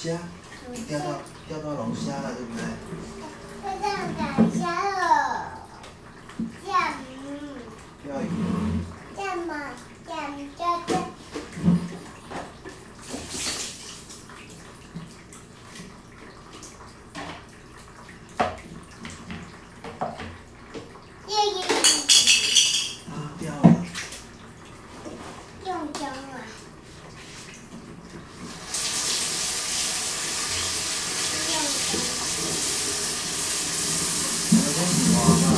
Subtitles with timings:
[0.00, 0.16] 虾，
[0.86, 1.06] 钓到
[1.48, 2.62] 钓到龙虾了，对不对？
[3.64, 3.84] 钓到
[4.16, 4.22] 赶
[4.56, 4.60] 虾
[4.90, 5.02] 了，
[6.64, 6.70] 钓
[7.02, 7.10] 鱼，
[8.04, 8.24] 钓鱼。
[9.16, 9.50] 钓嘛，
[10.06, 10.14] 钓
[10.56, 10.90] 钓钓。
[21.26, 21.58] 耶耶，
[23.10, 23.56] 啊，掉了。
[25.64, 26.14] 中奖了。
[31.28, 31.92] 中奖
[34.50, 35.48] 我先洗完了。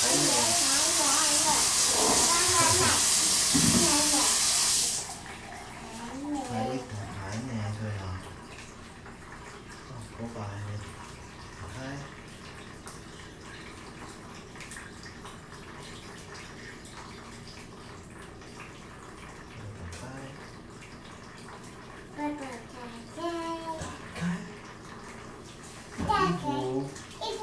[0.00, 0.02] 还
[6.14, 8.02] 有呢还一还呢，对啊。
[9.88, 10.68] 哦，头发还没
[11.58, 11.76] 打开。
[19.76, 20.00] 打开。
[27.20, 27.40] 衣服，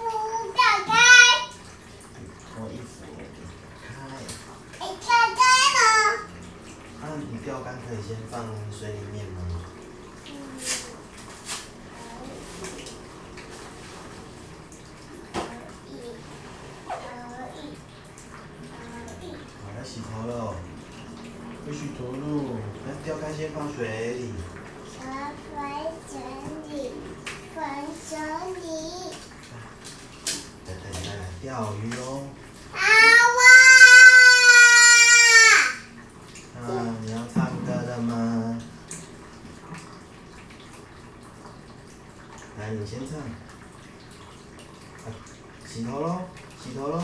[2.55, 2.93] 脱衣服，
[3.83, 3.93] 开。
[7.01, 8.33] 啊，你钓竿可以先放
[8.71, 9.37] 水里面吗？
[19.61, 20.55] 好，要洗头了，
[21.63, 22.57] 不许投入。
[22.87, 24.33] 那钓竿先放水里。
[30.65, 32.23] 等等，再来钓鱼喽。
[32.73, 32.79] 啊，
[37.01, 38.59] 你要唱歌了吗？
[42.57, 43.19] 来，你先唱。
[45.05, 45.13] 啊
[45.67, 46.21] 洗头喽，
[46.63, 47.03] 洗头喽。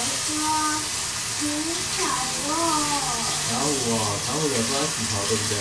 [0.00, 0.08] 小
[3.66, 3.94] 五哦，
[4.24, 5.52] 小五有说要洗头，对不对？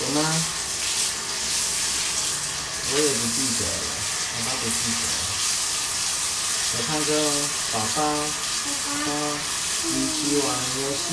[0.00, 0.18] 有吗？
[2.88, 3.70] 我也不记得了，
[4.36, 5.14] 我爸不记得了。
[6.72, 7.08] 我唱歌，
[7.72, 7.98] 宝宝，
[8.84, 9.08] 宝宝，
[9.84, 10.46] 一起玩
[10.78, 11.04] 游戏，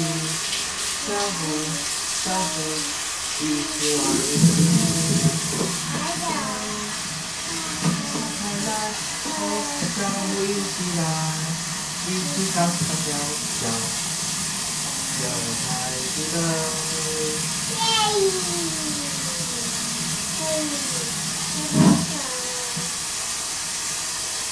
[1.07, 1.41] 小虎，
[2.23, 2.55] 小虎，
[3.41, 5.02] 一起玩游戏。
[9.43, 9.51] 来，哦，
[9.95, 11.01] 小虎一起来，
[12.07, 12.71] 一起跳跳
[13.03, 13.05] 跳
[13.59, 13.61] 跳，
[15.21, 15.25] 有
[15.67, 15.69] 孩
[16.15, 16.35] 子的。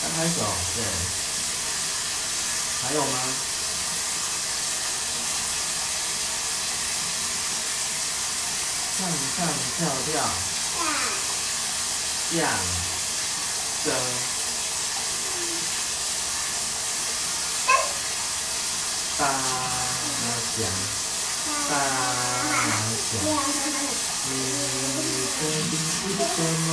[0.02, 0.38] 刚开手，
[0.76, 0.78] 对。
[2.84, 3.08] 还有吗？
[8.98, 9.00] 唱
[9.38, 9.40] 唱
[9.78, 10.14] 跳跳，
[12.32, 12.36] 象
[13.86, 13.88] 征
[19.22, 20.66] 大象，
[21.70, 21.74] 大
[22.98, 23.22] 象，
[24.26, 24.34] 你
[25.38, 26.72] 的名字怎么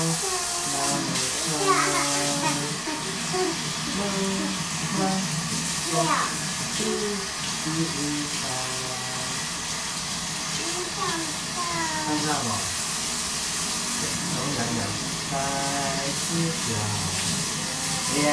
[0.72, 0.96] 那么
[1.44, 1.76] 长？
[3.98, 4.00] 梦
[5.92, 6.00] 幻
[6.74, 6.78] 是
[7.68, 7.70] 一
[8.32, 8.40] 场。
[12.06, 12.50] 看看吧，
[14.00, 14.80] 然后洋洋，
[15.30, 15.36] 白
[16.16, 16.26] 翅
[16.64, 16.66] 小
[18.14, 18.26] 亮。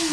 [0.00, 0.06] 来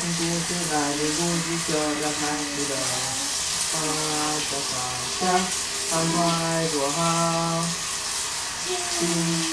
[0.16, 2.74] 故事，来听故事就要开始了。
[3.70, 4.16] 爸爸好
[5.20, 5.22] 家，
[5.90, 6.16] 赶快
[6.72, 6.98] 坐好。
[8.66, 8.72] 听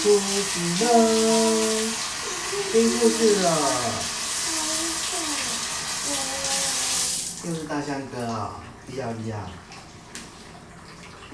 [0.03, 0.41] 故事
[0.79, 0.85] 了，
[2.71, 3.45] 听故事了，
[7.43, 8.31] 又是大象哥啊、
[8.85, 9.35] 不要不要。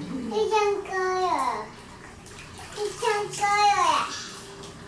[0.50, 0.90] 唱歌
[1.20, 1.26] 了，
[1.62, 1.77] 一
[2.78, 3.82] 唱歌了，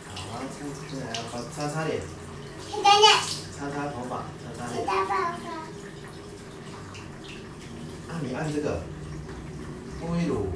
[0.06, 1.90] 好，唱这个要把擦擦脸，
[2.70, 2.87] 等等，
[3.56, 4.75] 擦擦头发，擦擦脸。
[4.81, 5.38] 你大爸爸，
[8.08, 8.82] 啊，你按这个，
[10.00, 10.52] 沐浴乳，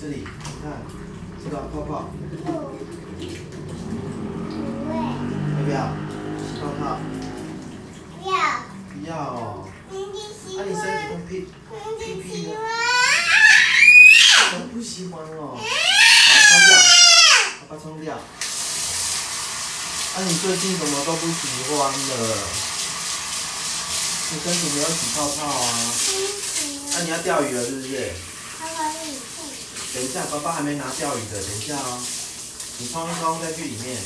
[0.00, 0.24] 这里，你
[0.62, 0.66] 看，
[1.42, 2.46] 这个泡泡，不，不
[4.86, 4.90] 会，
[5.56, 5.76] 要不要？
[6.38, 6.82] 洗泡泡，
[8.22, 8.32] 不要，
[8.92, 9.68] 不要哦。
[9.90, 11.30] 你喜那、你身体欢，都屁
[11.70, 12.62] 你喜屁屁的，欢。
[20.16, 21.34] 那、你最近怎么都不喜
[21.70, 22.36] 欢了？
[24.30, 25.92] 你身体没有起泡泡啊？
[26.92, 28.12] 那、你要钓鱼了是不是？
[29.94, 31.98] 等一下，爸爸还没拿钓鱼的，等一下哦。
[32.78, 33.96] 你冲一冲再去里面。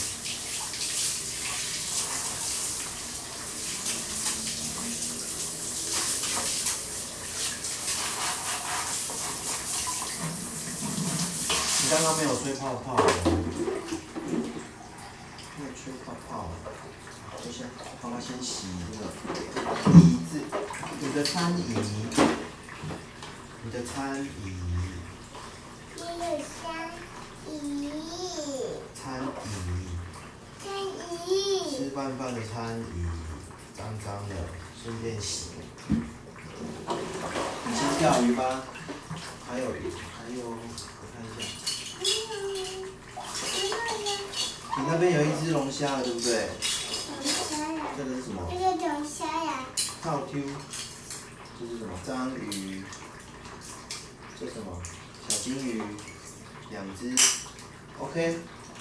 [11.83, 12.97] 你刚刚没有吹泡泡，
[15.59, 16.49] 没有吹泡泡，
[17.45, 17.71] 就先
[18.01, 19.63] 帮他先洗这个
[19.97, 20.41] 椅子，
[21.01, 21.61] 你的餐椅，
[23.63, 24.45] 你的餐椅，
[25.97, 26.03] 餐
[27.47, 27.55] 椅，
[28.95, 29.55] 餐椅，
[30.59, 30.67] 餐
[31.29, 31.31] 椅
[31.71, 33.07] 吃饭饭的餐椅，
[33.77, 34.35] 脏脏的，
[34.83, 35.51] 顺便洗。
[36.99, 38.65] 你先钓鱼吧，
[39.49, 39.71] 还有还
[40.35, 40.57] 有，我
[41.15, 41.47] 看一下。
[44.75, 46.49] 你那边有一只龙虾，对不对？
[47.97, 48.43] 这个是什么？
[48.51, 49.67] 这个叫虾呀
[50.03, 50.43] 套 Q。
[51.59, 51.93] 这是什么？
[52.07, 52.83] 章鱼。
[54.39, 54.81] 这是什么？
[55.29, 55.83] 小金鱼。
[56.71, 57.15] 两只。
[57.99, 58.39] OK。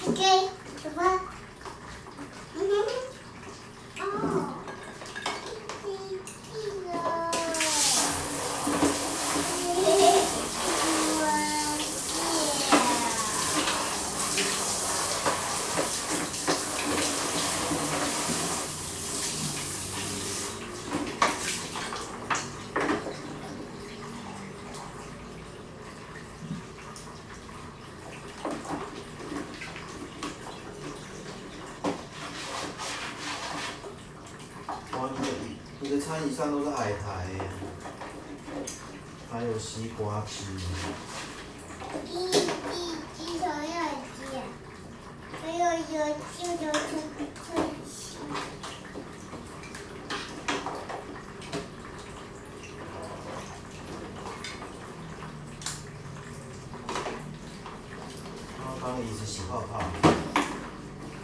[0.07, 0.49] OK，
[0.81, 1.19] 什么？
[2.55, 4.03] 嗯哼，哦，
[5.83, 5.87] 机
[6.25, 6.31] 器
[6.87, 6.93] 了，
[34.93, 37.49] 哇，你的椅，你的餐椅上都是海苔耶，
[39.31, 40.45] 还有西瓜汁。
[42.05, 43.51] 一、一、要
[44.15, 44.23] 鸡，
[45.41, 45.99] 还有有
[46.37, 46.73] 就有这
[47.19, 47.51] 这
[47.85, 47.91] 些。
[58.57, 59.71] 然后帮椅子洗泡泡。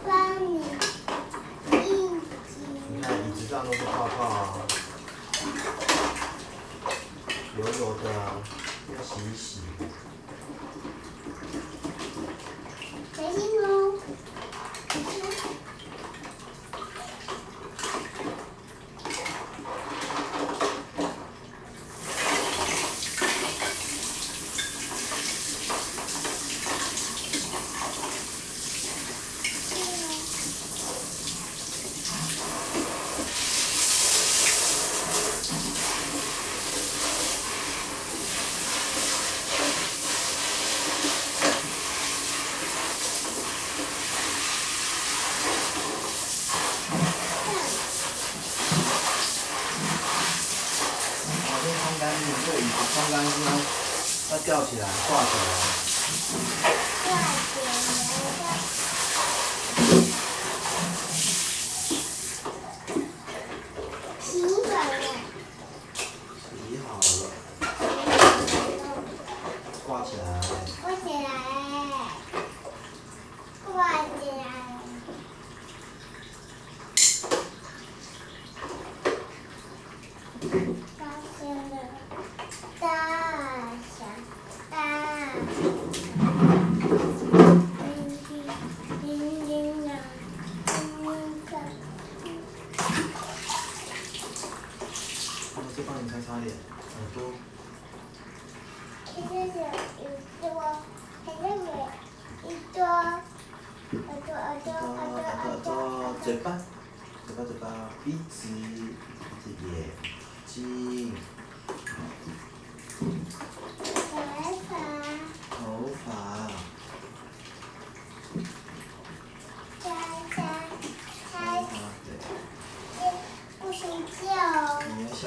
[0.06, 0.12] 帮
[0.44, 0.60] 你
[1.70, 1.74] 一
[2.90, 4.58] 你看椅子上都是泡泡啊，
[7.56, 8.16] 油油的啊，
[9.18, 9.60] 要洗一洗。
[13.16, 13.98] 小心哦。
[52.00, 53.34] 把这冲干净，这个椅子冲干净
[54.30, 55.30] 要吊起来，挂起
[56.72, 56.77] 来。
[85.38, 86.07] Thank you.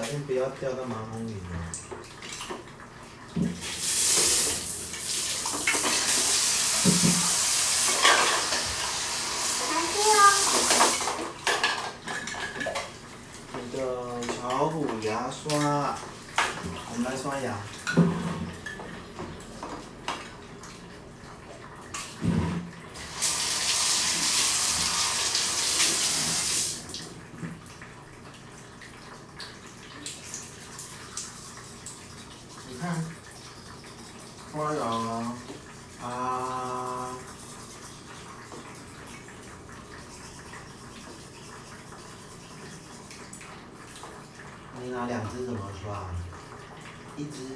[0.02, 1.36] 小心不要掉到马桶里
[32.82, 32.96] 看，
[34.52, 34.74] 花
[36.04, 37.16] 啊，
[44.82, 46.10] 你拿两只怎么说啊？
[47.16, 47.56] 一只，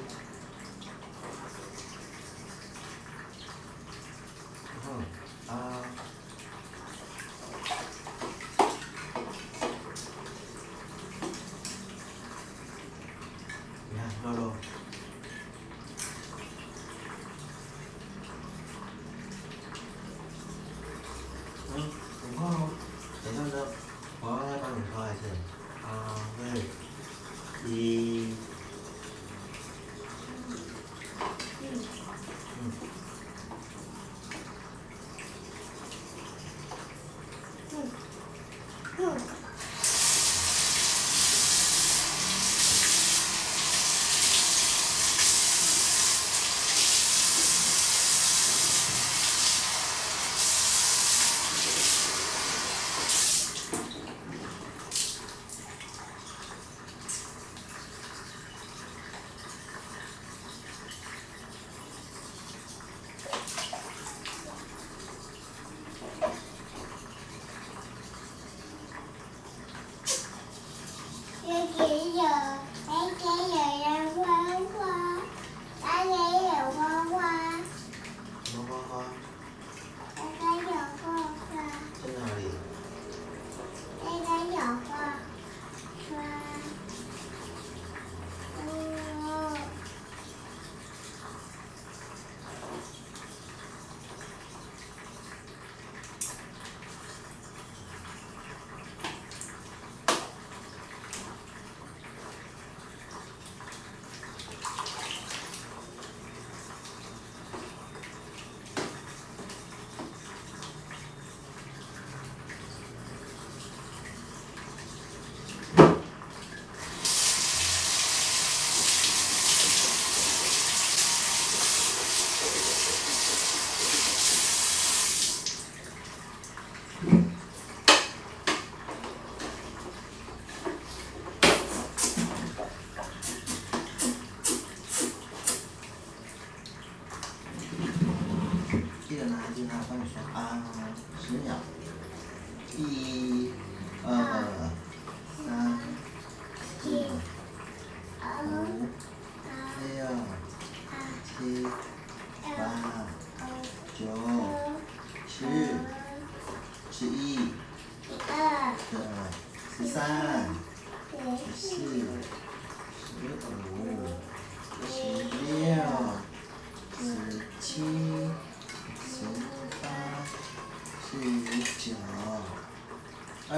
[21.75, 21.79] 嗯，
[22.21, 22.69] 很快哦。
[23.23, 23.49] 等一下呢，
[24.21, 25.21] 我要再帮你刷一次。
[25.83, 25.85] 啊，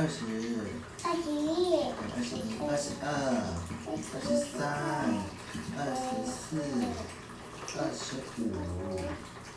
[0.07, 0.23] 二十、
[1.03, 1.43] 二十一，
[2.07, 3.05] 二十一、二十二、
[3.83, 3.91] 二
[4.23, 4.55] 十三、
[5.75, 5.99] 二十
[6.31, 6.39] 四、
[7.75, 7.99] 二十
[8.39, 8.41] 五、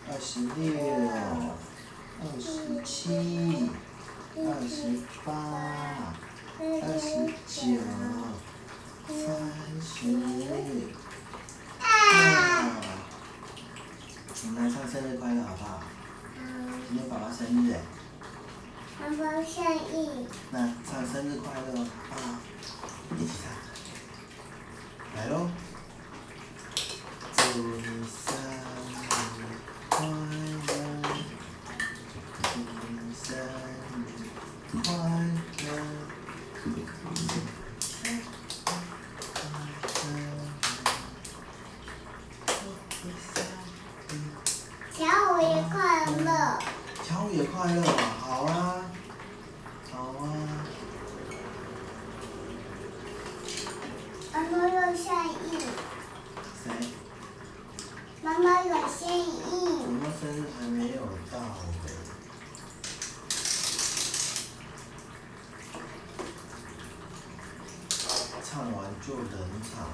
[0.08, 0.66] 二十六、
[2.18, 2.90] 二十七、
[4.34, 4.74] 二十
[5.24, 5.30] 八、
[6.58, 7.06] 二十
[7.46, 7.78] 九、
[9.06, 9.14] 三
[9.80, 9.94] 十。
[11.78, 11.84] 啊！
[14.42, 15.80] 我们来唱生日快乐好不好？
[16.88, 17.76] 今天爸爸生日
[19.00, 22.38] 妈妈生日，那唱生日快乐啊！
[23.18, 23.44] 一起唱，
[25.16, 25.48] 来喽！
[27.34, 28.36] 祝你生
[28.84, 28.92] 日
[29.88, 30.12] 快乐，
[32.42, 32.48] 祝
[32.90, 33.26] 你生
[34.68, 34.86] 日快
[35.56, 35.68] 乐，
[44.92, 44.98] 小
[45.32, 45.74] 五也快
[46.22, 46.28] 乐，
[47.02, 47.82] 乔五也快乐，
[48.20, 48.84] 好啊，
[49.90, 50.22] 好啊。
[54.32, 55.06] 妈妈有生
[55.50, 55.52] 日，
[56.62, 56.64] 谁？
[58.22, 61.44] 妈妈有生我日，们生日还没有到呢。
[68.44, 68.50] 唱
[69.30, 69.88] 冷场了。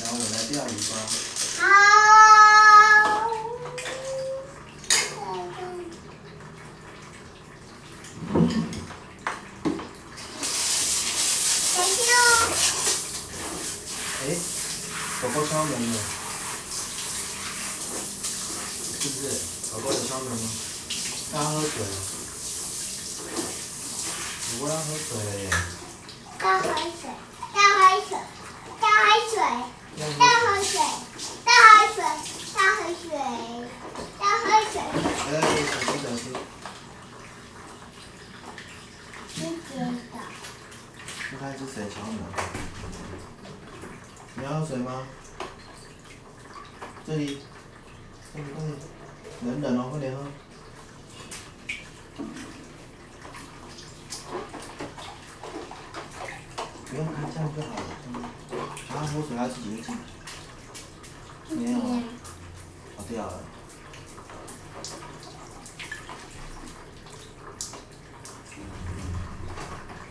[0.00, 0.92] 然后我来钓鱼吧。
[1.58, 1.62] 好。
[11.74, 12.20] 再见哦。
[14.20, 14.24] 哎，
[15.22, 15.94] 狗狗敲门了，
[19.00, 19.22] 是不是？
[19.72, 20.34] 狗狗有敲门吗？
[21.30, 21.84] 它要喝水了。
[24.50, 25.44] 狗狗要喝水了耶！
[26.48, 27.04] 要喝水，
[27.52, 28.16] 要喝水，
[28.80, 29.36] 要喝水，
[29.98, 30.80] 要喝水，
[31.44, 32.00] 要喝水，
[32.56, 33.06] 要喝水，
[34.18, 34.80] 要喝水。
[35.28, 35.30] 哎，
[39.28, 39.44] 小，
[41.30, 41.76] 你看这水。
[41.90, 42.18] 枪呢？
[44.42, 44.70] 要喝水。
[44.78, 44.88] 吗？
[47.06, 47.42] 这里，
[48.32, 48.36] 这，
[49.40, 49.88] 能忍吗？
[49.90, 50.24] 快点喝。
[56.98, 57.68] 这样就好。
[58.90, 59.86] 啊，我主要是几个字。
[61.54, 62.02] 没有啊，
[62.96, 63.40] 好掉了。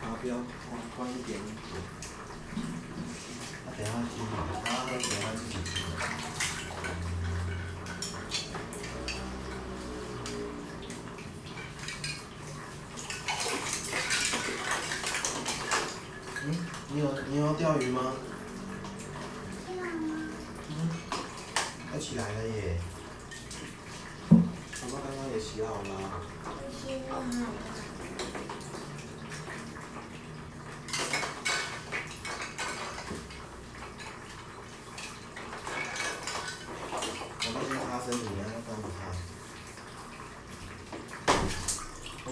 [0.01, 1.39] 达标，关关一点。
[3.65, 5.39] 啊，点下去，啊都点下去。
[16.45, 16.76] 嗯。
[16.89, 18.13] 你有你有钓鱼吗？
[20.69, 20.89] 嗯，
[21.93, 22.79] 要起来了耶！
[24.29, 24.37] 宝
[24.89, 25.89] 宝刚刚也洗好了。
[26.71, 27.23] 洗好了。
[37.43, 38.97] 宝宝先擦身体啊，我帮你擦。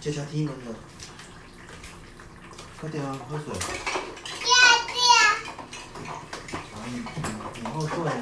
[0.00, 0.68] 接下听门的。
[2.82, 3.46] 快点啊，喝水。
[4.42, 4.50] 爹
[4.90, 4.98] 爹。
[6.02, 8.12] 啊，你你给我坐下。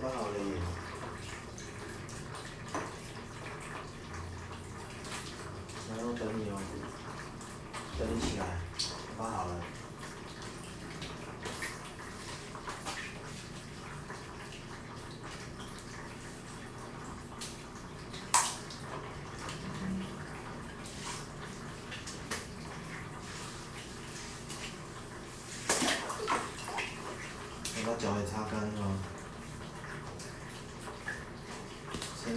[0.00, 0.55] Probablemente.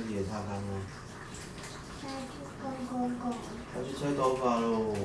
[0.09, 0.81] 己的沙滩吗？
[2.01, 3.23] 他去公公公。
[3.73, 4.95] 他去吹头发喽。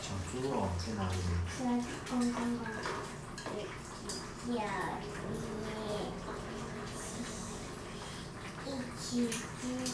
[0.00, 1.12] 小猪哦，在哪里？
[1.58, 2.38] 小猪公公，
[3.54, 3.56] 一、
[4.46, 4.56] 一、一、
[8.64, 8.70] 一、
[9.12, 9.87] 一、一、